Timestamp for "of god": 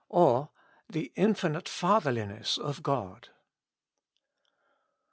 2.57-3.29